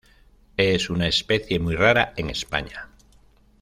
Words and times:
Es 0.57 0.89
una 0.89 1.07
especie 1.07 1.59
muy 1.59 1.75
rara 1.75 2.13
en 2.17 2.31
España. 2.31 2.87